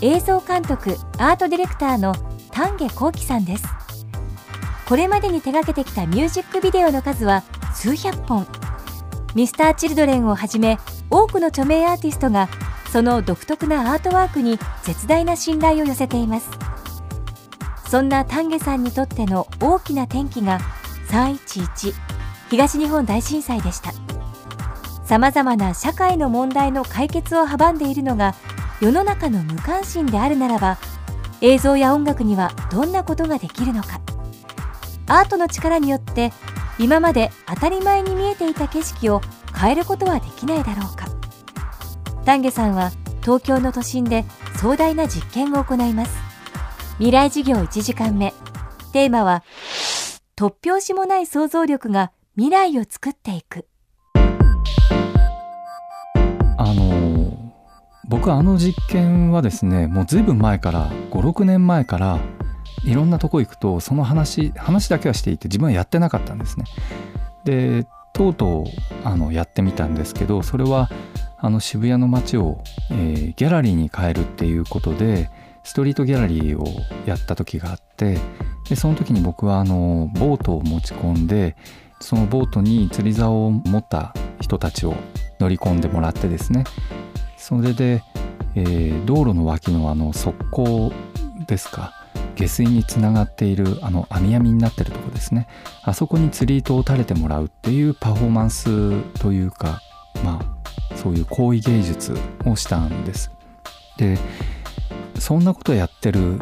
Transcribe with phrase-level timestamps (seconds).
[0.00, 2.14] 映像監督アートディレクターの
[2.52, 3.64] 丹下幸喜さんです。
[4.88, 7.42] これまでに手掛けてきたミュージックビデオの数は
[7.74, 8.46] 数百本。
[9.34, 10.78] ミスターチルドレンをはじめ
[11.10, 12.48] 多くの著名アーティストが
[12.92, 16.48] その独特なアートワークに絶大な信頼を寄せています。
[17.88, 20.60] そんな丹下さんにとっての大きな転機が
[21.08, 21.94] 311
[22.50, 23.92] 東日本大震災でした。
[25.04, 28.34] さまざまな社会の問題の解決を阻んでいるのが
[28.80, 30.78] 世の中の無関心であるならば
[31.40, 34.00] 映像や音楽にはどんなことができるのか。
[35.06, 36.32] アートの力によって
[36.78, 39.20] 今まで当たり前に見えていた景色を
[39.58, 41.06] 変えることはできないだろうか。
[42.24, 42.90] 丹下さんは
[43.22, 44.24] 東京の都心で
[44.60, 46.16] 壮大な実験を行います。
[46.98, 48.32] 未来事業1時間目。
[48.92, 49.42] テーマは
[50.36, 53.66] 突拍子もない想像力が未来を作っていく。
[58.08, 62.18] 僕あの実験はですねもうずいぶん前から56年前から
[62.84, 66.64] いろんなとこ行くとその話話だけはしていて自分はやってなかったんですね。
[67.44, 68.64] でとうとう
[69.04, 70.90] あのやってみたんですけどそれは
[71.38, 75.30] あの渋谷の街を、えーギャラリーに変えるっていうことで
[75.62, 76.66] ストリートギャラリーを
[77.04, 78.18] やった時があって
[78.68, 81.56] でその時に僕はあのボートを持ち込んで
[82.00, 84.94] そのボートに釣り竿を持った人たちを
[85.38, 86.64] 乗り込んでもらってですね
[87.48, 88.02] それで、
[88.56, 90.92] えー道路の脇のあの側溝
[91.46, 91.94] ですか
[92.34, 95.48] 下水につながっているあの網網になってるとこですね。
[95.82, 99.80] あそこに釣り糸を垂れてもらうっていうパフォーマンスというか
[100.22, 102.14] まあそういう行為芸術
[102.44, 103.30] をしたんです。
[103.96, 104.18] で
[105.18, 106.38] そんなことやってる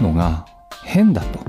[0.00, 0.46] のが
[0.84, 1.40] 変だと。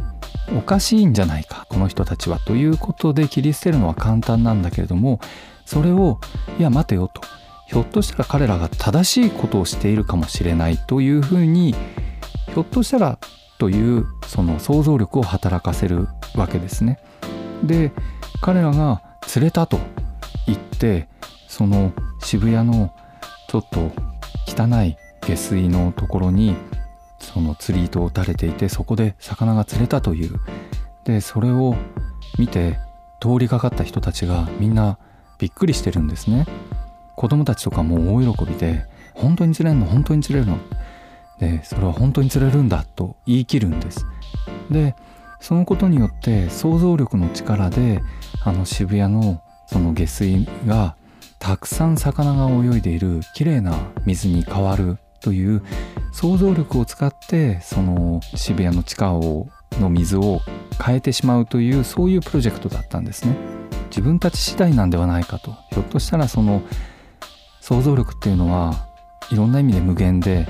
[0.58, 2.40] おかしいんじゃないかこの人たちは。
[2.40, 5.20] ということで切り捨てるのは簡単なんだけれども
[5.64, 6.20] それを
[6.58, 7.22] いや待てよと。
[7.68, 13.20] ひょっとしたら彼らが正しいことをしているかもしれないというふうにひょっとしたら
[13.58, 17.00] というその想像力を働かせるわけですね。
[17.64, 17.92] で
[18.42, 19.80] 彼らが釣れたと
[20.46, 21.08] 言って
[21.48, 22.94] その渋谷の
[23.50, 23.92] ちょっと
[24.47, 26.56] 汚い下水のところに
[27.20, 30.40] その釣り糸を垂れていてそこで魚が釣れたという
[31.06, 31.76] でそれを
[32.38, 32.78] 見て
[33.22, 35.00] 通りかかった人たちがみんな
[35.40, 36.46] びっくりしてるんですね
[37.16, 40.58] 子供たちとかも大喜びで本当に釣れるの本当に釣れるの。
[41.40, 44.06] でそれは本当に釣れるんだと言い切るんです。
[44.70, 44.96] で
[45.40, 48.02] そのことによって想像力の力で
[48.44, 50.96] あの渋谷のその下水が
[51.40, 55.64] たくさん魚が泳いでいる綺麗な水に変わるという
[56.12, 60.40] 想像力を使ってその渋谷の地下をの水を
[60.84, 63.36] 変えてしまうというそういうプロジェクトだったんですね。
[63.90, 65.56] 自分たち次第なんではないかと。
[65.72, 66.62] ひょっとしたらその
[67.68, 68.76] 想像力っていうのは
[69.31, 70.48] いろんな意味で無限で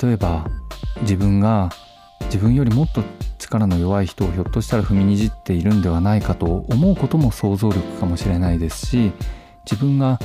[0.00, 0.46] 例えば
[1.00, 1.70] 自分が
[2.26, 3.02] 自分よりもっと
[3.36, 9.10] 力の弱い人をひょっとしたら踏みにじっているんではないかと思うことも想像力かもしれないですし
[9.68, 10.20] 自分が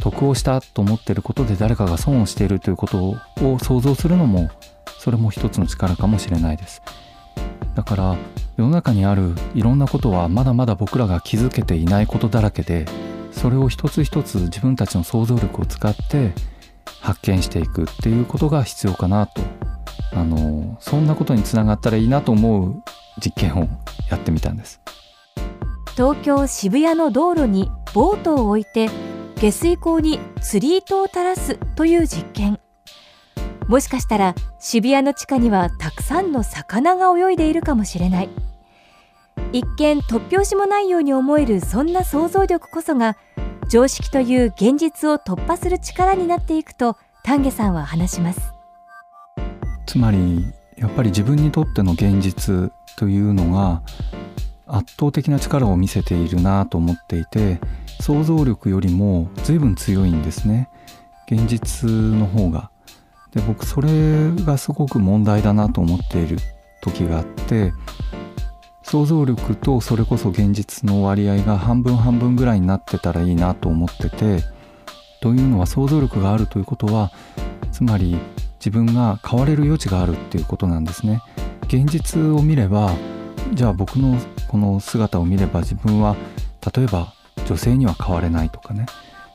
[0.00, 3.10] 得をしたと思ってることで誰かが損をしているということ
[3.40, 4.50] を想像するのも
[4.98, 6.82] それも一つの力かもしれないです。
[7.76, 8.16] だから
[8.56, 12.86] 世の中にあるいろんなことはまだまだ僕らが気づけていないことだらけで
[13.32, 16.32] それを一つ一つ自分たちの想像力を使って
[17.00, 19.42] 発見していくっていうことが必要かなと。
[20.12, 22.82] あのそんなことにつながったらいいなと思う
[23.22, 23.68] 実験を
[24.10, 24.80] やってみたんです。
[25.94, 28.88] 東京渋谷の道路にボートを置いて
[29.36, 32.58] 下水溝に釣り糸を垂らすという実験。
[33.68, 38.28] もしかしたら渋谷の地下にはたくさんの魚が泳いでいるかもしれない。
[39.52, 43.16] 一見突拍子もないように思えるそんな想像力こそが
[43.70, 48.52] 常識という現実を突破する力になっていくと丹下さんは話します。
[49.86, 50.44] つまり
[50.76, 53.82] やっぱり自分にとっての現実というのが
[54.66, 57.60] 圧倒的な力を見せているなと思っていて
[58.00, 60.68] 想像力よりも随分強いんですね。
[61.30, 62.70] 現実の方が。
[63.32, 66.38] で僕それがすごく問題だなと思っている
[66.82, 67.72] 時があって
[68.90, 74.42] 想像力とそれこそ現実の割合が半分半分ぐらいになってたらいいなと思ってて
[75.22, 77.12] というのは想像力があるということは
[77.70, 78.18] つまり
[78.54, 81.22] 自分が変われる余地があるっていうことなんですね。
[81.68, 82.90] 現実を見れば
[83.52, 86.16] じゃあ僕のこの姿を見れば自分は
[86.74, 87.14] 例えば
[87.46, 88.86] 女性には変われないとかね。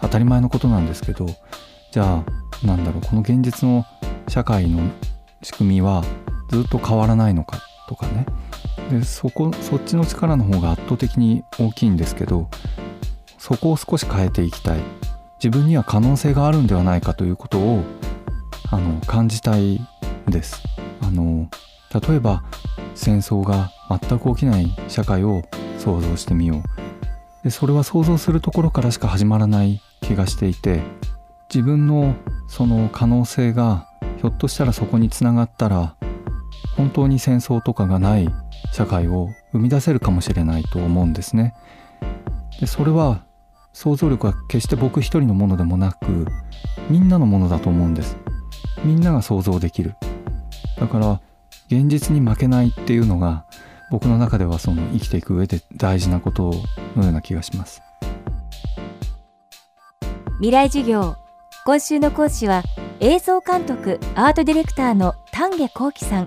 [0.02, 1.28] 当たり前のことなんですけど
[1.94, 3.86] じゃあなんだろうこの現実の
[4.28, 4.81] 社会の
[5.44, 6.04] 仕組みは
[6.50, 8.25] ずっと変わらないのかとかね。
[8.89, 12.50] でそこそっちの力の方が圧倒的に大きいんですけど
[13.38, 14.80] そこを少し変えていきたい。
[15.44, 17.83] 自分には可能性があるんではないかということを
[18.72, 19.80] あの感じたい
[20.27, 20.63] です。
[21.01, 21.50] あの
[21.94, 22.44] 例えば
[22.95, 25.44] 戦争が全く起きない社会を
[25.78, 27.44] 想像してみよう。
[27.44, 30.81] でそれは想像するところからしか始まらない気がしていて
[31.54, 32.16] 自分の
[32.48, 33.88] その可能性が
[34.18, 35.95] ひょっとしたらそこにつながったら
[36.75, 38.28] 本当に戦争とかがない
[38.75, 41.54] 社会を生み出せるかもしれないと思うんですね。
[42.60, 43.24] でそれは
[43.72, 46.27] 想像力は決して僕一人のものでもなく
[46.89, 48.18] みんなのものだと思うんです。
[48.83, 49.95] みんなが想像できる。
[50.77, 51.22] だから
[51.68, 53.45] 現実に負けないっていうのが
[53.92, 56.51] 僕の中ではその生きていく上で大事なこと
[56.98, 57.81] のような気がします。
[60.39, 61.16] 未来授業
[61.66, 62.62] 今週の講師は
[63.00, 66.25] 映像監督アートディレクターの丹下幸喜さん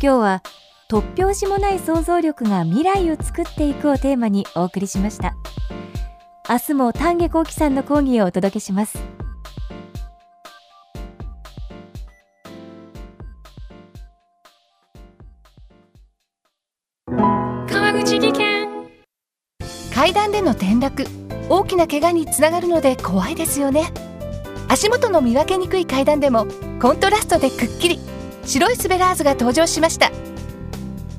[0.00, 0.42] 日は
[0.90, 5.34] 突拍子もない想像力が未来を作っていくをテーマにお送りしました。
[6.48, 8.98] 明日も丹下幸喜さんの講義をお届けします。
[17.06, 18.68] 川口技研。
[19.94, 21.04] 階段での転落。
[21.50, 23.92] 大きな怪我につながるので怖いですよね。
[24.68, 26.46] 足元の見分けにくい階段でも
[26.80, 27.98] コントラストでくっきり。
[28.46, 30.10] 白いスベラーズが登場しました